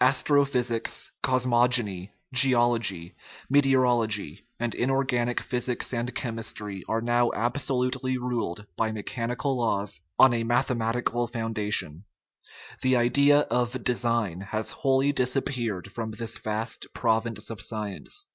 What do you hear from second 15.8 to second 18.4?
from this vast province of science.